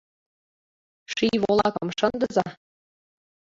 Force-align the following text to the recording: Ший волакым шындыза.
Ший 1.13 1.35
волакым 1.43 1.89
шындыза. 1.97 2.47